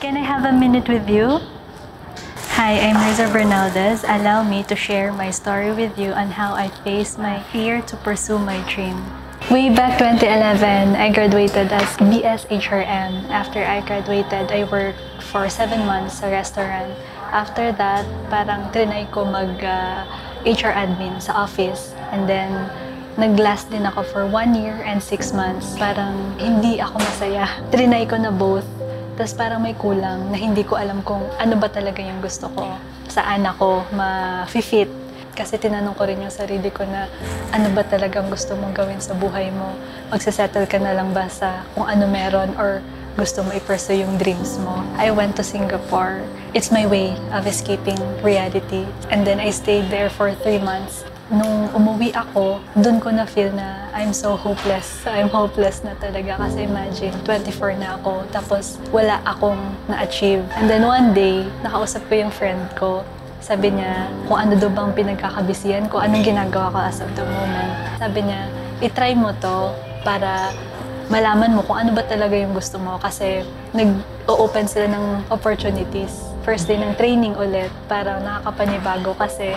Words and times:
Can 0.00 0.16
I 0.16 0.24
have 0.24 0.48
a 0.48 0.52
minute 0.56 0.88
with 0.88 1.12
you? 1.12 1.44
Hi, 2.56 2.72
I'm 2.80 2.96
Riza 3.04 3.28
Bernaldez. 3.28 4.00
Allow 4.08 4.48
me 4.48 4.64
to 4.64 4.74
share 4.74 5.12
my 5.12 5.28
story 5.28 5.76
with 5.76 5.98
you 6.00 6.16
on 6.16 6.32
how 6.32 6.56
I 6.56 6.72
faced 6.80 7.18
my 7.20 7.44
fear 7.52 7.84
to 7.84 8.00
pursue 8.00 8.38
my 8.38 8.64
dream. 8.64 8.96
Way 9.52 9.68
back 9.68 10.00
2011, 10.00 10.96
I 10.96 11.12
graduated 11.12 11.68
as 11.68 11.84
BS 12.00 12.48
HRM. 12.48 13.28
After 13.28 13.60
I 13.60 13.84
graduated, 13.84 14.48
I 14.48 14.64
worked 14.72 15.04
for 15.28 15.52
7 15.52 15.84
months 15.84 16.24
sa 16.24 16.32
restaurant. 16.32 16.96
After 17.28 17.68
that, 17.68 18.08
parang 18.32 18.72
trinay 18.72 19.04
ko 19.12 19.28
mag 19.28 19.52
uh, 19.60 20.08
HR 20.48 20.72
admin 20.72 21.20
sa 21.20 21.44
office. 21.44 21.92
And 22.08 22.24
then, 22.24 22.72
nag-last 23.20 23.68
din 23.68 23.84
ako 23.84 24.08
for 24.08 24.24
1 24.24 24.56
year 24.56 24.80
and 24.80 25.04
6 25.04 25.36
months. 25.36 25.76
Parang 25.76 26.40
hindi 26.40 26.80
ako 26.80 26.96
masaya. 27.04 27.52
Trinay 27.68 28.08
ko 28.08 28.16
na 28.16 28.32
both. 28.32 28.64
Tapos 29.20 29.36
parang 29.36 29.60
may 29.60 29.76
kulang 29.76 30.32
na 30.32 30.40
hindi 30.40 30.64
ko 30.64 30.80
alam 30.80 31.04
kung 31.04 31.20
ano 31.36 31.52
ba 31.60 31.68
talaga 31.68 32.00
yung 32.00 32.24
gusto 32.24 32.48
ko. 32.56 32.72
Saan 33.04 33.44
ako 33.44 33.84
ma-fit. 33.92 34.88
Kasi 35.36 35.60
tinanong 35.60 35.92
ko 35.92 36.08
rin 36.08 36.24
yung 36.24 36.32
sarili 36.32 36.72
ko 36.72 36.88
na 36.88 37.04
ano 37.52 37.68
ba 37.76 37.84
talagang 37.84 38.32
gusto 38.32 38.56
mong 38.56 38.72
gawin 38.72 38.96
sa 38.96 39.12
buhay 39.12 39.52
mo. 39.52 39.76
Magsasettle 40.08 40.64
ka 40.64 40.80
na 40.80 40.96
lang 40.96 41.12
ba 41.12 41.28
sa 41.28 41.68
kung 41.76 41.84
ano 41.84 42.08
meron 42.08 42.56
or 42.56 42.80
gusto 43.20 43.44
mo 43.44 43.52
i-pursue 43.52 44.00
yung 44.00 44.16
dreams 44.16 44.56
mo. 44.56 44.80
I 44.96 45.12
went 45.12 45.36
to 45.36 45.44
Singapore. 45.44 46.24
It's 46.56 46.72
my 46.72 46.88
way 46.88 47.12
of 47.36 47.44
escaping 47.44 48.00
reality. 48.24 48.88
And 49.12 49.28
then 49.28 49.36
I 49.36 49.52
stayed 49.52 49.92
there 49.92 50.08
for 50.08 50.32
three 50.32 50.64
months 50.64 51.04
nung 51.30 51.70
umuwi 51.70 52.10
ako, 52.10 52.58
dun 52.74 52.98
ko 52.98 53.14
na 53.14 53.22
feel 53.22 53.54
na 53.54 53.86
I'm 53.94 54.10
so 54.10 54.34
hopeless. 54.34 55.06
I'm 55.06 55.30
hopeless 55.30 55.86
na 55.86 55.94
talaga 55.94 56.42
kasi 56.42 56.66
imagine, 56.66 57.14
24 57.22 57.78
na 57.78 57.94
ako, 58.02 58.26
tapos 58.34 58.82
wala 58.90 59.22
akong 59.22 59.58
na-achieve. 59.86 60.42
And 60.58 60.66
then 60.66 60.82
one 60.82 61.14
day, 61.14 61.46
nakausap 61.62 62.02
ko 62.10 62.26
yung 62.26 62.34
friend 62.34 62.66
ko. 62.74 63.06
Sabi 63.38 63.70
niya, 63.78 64.10
kung 64.26 64.42
ano 64.42 64.58
daw 64.58 64.68
bang 64.74 64.90
pinagkakabisihan 64.92 65.86
ko, 65.86 66.02
anong 66.02 66.26
ginagawa 66.26 66.74
ko 66.74 66.78
as 66.82 66.98
of 66.98 67.10
the 67.14 67.22
moment. 67.22 67.72
Sabi 68.02 68.26
niya, 68.26 68.50
itry 68.82 69.14
mo 69.14 69.30
to 69.38 69.70
para 70.02 70.50
malaman 71.10 71.54
mo 71.54 71.62
kung 71.62 71.78
ano 71.78 71.94
ba 71.94 72.02
talaga 72.06 72.34
yung 72.34 72.54
gusto 72.54 72.78
mo 72.78 72.98
kasi 72.98 73.46
nag-open 73.70 74.66
sila 74.66 74.90
ng 74.90 75.30
opportunities. 75.30 76.26
First 76.42 76.66
day 76.66 76.78
ng 76.78 76.98
training 76.98 77.38
ulit 77.38 77.70
para 77.86 78.18
nakakapanibago 78.18 79.14
kasi 79.14 79.54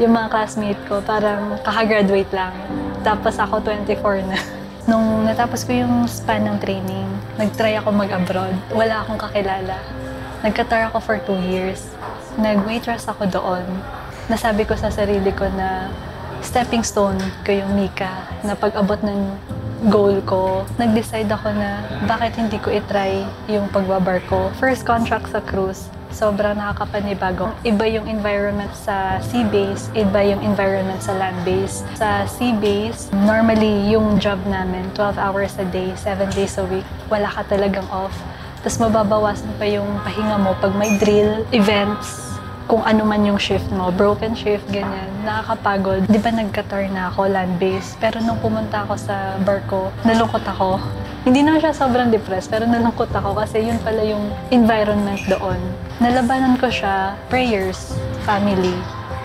yung 0.00 0.16
mga 0.16 0.32
classmate 0.32 0.80
ko, 0.88 1.04
parang 1.04 1.60
kakagraduate 1.60 2.32
lang. 2.32 2.56
Tapos 3.04 3.36
ako 3.36 3.60
24 3.60 4.24
na. 4.24 4.40
Nung 4.88 5.28
natapos 5.28 5.68
ko 5.68 5.76
yung 5.76 6.08
span 6.08 6.48
ng 6.48 6.56
training, 6.56 7.04
nag-try 7.36 7.76
ako 7.76 7.92
mag-abroad. 7.92 8.56
Wala 8.72 9.04
akong 9.04 9.20
kakilala. 9.20 9.76
Nagka-tour 10.40 10.88
ako 10.88 10.98
for 11.04 11.16
two 11.28 11.36
years. 11.52 11.84
Nag-waitress 12.40 13.04
ako 13.12 13.28
doon. 13.28 13.64
Nasabi 14.32 14.64
ko 14.64 14.72
sa 14.72 14.88
sarili 14.88 15.36
ko 15.36 15.44
na 15.52 15.92
stepping 16.40 16.80
stone 16.80 17.20
ko 17.44 17.52
yung 17.52 17.76
Mika 17.76 18.24
na 18.40 18.56
pag-abot 18.56 18.96
ng 19.04 19.20
goal 19.92 20.16
ko, 20.24 20.64
nag-decide 20.80 21.28
ako 21.28 21.52
na 21.52 21.84
bakit 22.08 22.40
hindi 22.40 22.56
ko 22.56 22.72
itry 22.72 23.28
yung 23.52 23.68
pagbabar 23.68 24.24
ko. 24.32 24.48
First 24.56 24.88
contract 24.88 25.28
sa 25.28 25.44
cruise, 25.44 25.92
sobrang 26.12 26.58
nakakapanibago. 26.58 27.50
Iba 27.62 27.86
yung 27.86 28.06
environment 28.06 28.70
sa 28.74 29.18
sea 29.22 29.46
base, 29.46 29.90
iba 29.94 30.20
yung 30.22 30.42
environment 30.42 31.00
sa 31.02 31.14
land 31.16 31.38
base. 31.42 31.82
Sa 31.96 32.26
sea 32.26 32.54
base, 32.58 33.10
normally 33.26 33.90
yung 33.90 34.18
job 34.18 34.38
namin, 34.46 34.86
12 34.94 35.16
hours 35.18 35.54
a 35.58 35.66
day, 35.70 35.90
7 35.96 36.30
days 36.34 36.58
a 36.58 36.64
week, 36.66 36.86
wala 37.08 37.30
ka 37.30 37.46
talagang 37.48 37.86
off. 37.90 38.14
Tapos 38.60 38.76
mababawasan 38.76 39.56
pa 39.56 39.64
yung 39.64 39.88
pahinga 40.04 40.36
mo 40.36 40.52
pag 40.60 40.76
may 40.76 41.00
drill, 41.00 41.48
events, 41.50 42.30
kung 42.70 42.86
ano 42.86 43.02
man 43.02 43.26
yung 43.26 43.34
shift 43.34 43.66
mo, 43.74 43.90
broken 43.90 44.30
shift, 44.38 44.62
ganyan, 44.70 45.10
nakakapagod. 45.26 46.06
Di 46.06 46.22
ba 46.22 46.30
nagka-tour 46.30 46.86
na 46.94 47.10
ako, 47.10 47.26
land-based, 47.26 47.98
pero 47.98 48.22
nung 48.22 48.38
pumunta 48.38 48.86
ako 48.86 48.94
sa 48.94 49.34
barko, 49.42 49.90
nalungkot 50.06 50.46
ako. 50.46 50.78
Hindi 51.20 51.44
naman 51.44 51.60
siya 51.60 51.76
sobrang 51.76 52.08
depressed, 52.08 52.48
pero 52.48 52.64
nalungkot 52.64 53.12
ako 53.12 53.36
kasi 53.36 53.60
yun 53.60 53.76
pala 53.84 54.00
yung 54.00 54.32
environment 54.48 55.20
doon. 55.28 55.60
Nalabanan 56.00 56.56
ko 56.56 56.72
siya, 56.72 57.12
prayers, 57.28 57.92
family, 58.24 58.72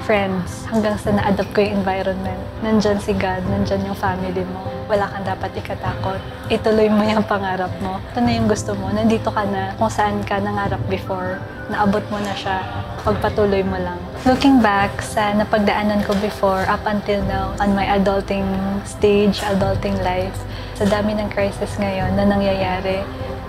friends, 0.06 0.70
hanggang 0.70 0.94
sa 1.02 1.10
na-adapt 1.10 1.50
ko 1.58 1.66
yung 1.66 1.82
environment. 1.82 2.38
Nandyan 2.62 3.02
si 3.02 3.10
God, 3.18 3.42
nandyan 3.50 3.90
yung 3.90 3.98
family 3.98 4.46
mo. 4.46 4.62
Wala 4.86 5.10
kang 5.10 5.26
dapat 5.26 5.50
ikatakot. 5.58 6.22
Ituloy 6.54 6.94
mo 6.94 7.02
yung 7.02 7.26
pangarap 7.26 7.74
mo. 7.82 7.98
Ito 8.14 8.22
na 8.22 8.32
yung 8.38 8.46
gusto 8.46 8.78
mo. 8.78 8.94
Nandito 8.94 9.34
ka 9.34 9.42
na 9.50 9.74
kung 9.82 9.90
saan 9.90 10.22
ka 10.22 10.38
nangarap 10.38 10.78
before. 10.86 11.42
Naabot 11.74 12.06
mo 12.14 12.22
na 12.22 12.38
siya. 12.38 12.62
Pagpatuloy 13.02 13.66
mo 13.66 13.82
lang. 13.82 13.98
Looking 14.30 14.62
back 14.62 15.02
sa 15.02 15.34
napagdaanan 15.34 16.06
ko 16.06 16.14
before 16.22 16.70
up 16.70 16.86
until 16.86 17.26
now 17.26 17.58
on 17.58 17.74
my 17.74 17.90
adulting 17.90 18.46
stage, 18.86 19.42
adulting 19.42 19.98
life, 20.06 20.38
sa 20.78 20.86
dami 20.86 21.18
ng 21.18 21.34
crisis 21.34 21.82
ngayon 21.82 22.14
na 22.14 22.30
nangyayari, 22.30 23.02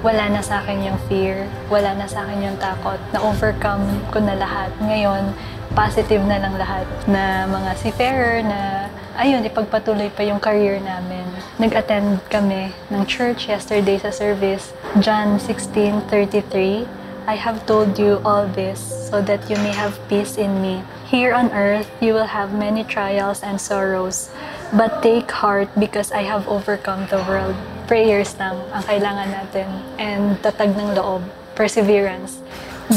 wala 0.05 0.29
na 0.29 0.41
sa 0.45 0.61
akin 0.61 0.93
yung 0.93 0.99
fear, 1.09 1.49
wala 1.69 1.97
na 1.97 2.05
sa 2.09 2.25
akin 2.25 2.53
yung 2.53 2.59
takot. 2.61 3.01
Na-overcome 3.13 3.85
ko 4.13 4.19
na 4.21 4.37
lahat. 4.37 4.73
Ngayon, 4.81 5.33
positive 5.77 6.25
na 6.25 6.41
lang 6.41 6.57
lahat 6.57 6.89
na 7.05 7.45
mga 7.45 7.71
seafarer 7.81 8.41
na 8.45 8.89
ayun, 9.17 9.45
ipagpatuloy 9.45 10.13
pa 10.13 10.25
yung 10.25 10.41
career 10.41 10.81
namin. 10.81 11.25
Nag-attend 11.57 12.21
kami 12.29 12.73
ng 12.93 13.03
church 13.09 13.49
yesterday 13.49 13.97
sa 13.97 14.13
service, 14.13 14.73
John 15.01 15.41
16.33. 15.41 16.85
I 17.27 17.35
have 17.35 17.67
told 17.67 17.99
you 17.99 18.23
all 18.23 18.47
this 18.47 18.79
so 19.11 19.19
that 19.19 19.51
you 19.51 19.59
may 19.59 19.75
have 19.75 19.99
peace 20.07 20.39
in 20.39 20.63
me. 20.63 20.87
Here 21.11 21.35
on 21.35 21.51
earth, 21.51 21.91
you 21.99 22.15
will 22.15 22.31
have 22.31 22.55
many 22.55 22.87
trials 22.87 23.43
and 23.43 23.59
sorrows, 23.59 24.31
but 24.73 25.03
take 25.03 25.31
heart 25.31 25.69
because 25.79 26.11
I 26.13 26.23
have 26.23 26.49
overcome 26.49 27.07
the 27.07 27.19
world. 27.29 27.55
Prayers 27.87 28.35
lang 28.39 28.59
ang 28.75 28.83
kailangan 28.83 29.29
natin 29.31 29.69
and 29.99 30.39
tatag 30.43 30.75
ng 30.75 30.95
loob, 30.95 31.23
perseverance. 31.55 32.43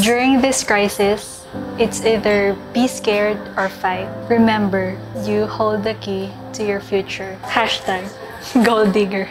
During 0.02 0.40
this 0.40 0.62
crisis, 0.62 1.46
it's 1.78 2.04
either 2.06 2.56
be 2.72 2.86
scared 2.86 3.38
or 3.56 3.68
fight. 3.68 4.06
Remember, 4.30 4.98
you 5.26 5.46
hold 5.46 5.82
the 5.82 5.94
key 5.98 6.30
to 6.54 6.62
your 6.62 6.80
future. 6.80 7.38
Hashtag 7.42 8.06
gold 8.66 8.92
digger. 8.92 9.30